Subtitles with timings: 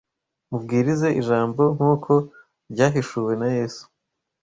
[0.49, 2.11] Mubwirize ijambo nk’uko
[2.71, 3.83] ryahishuwe na Yesu.…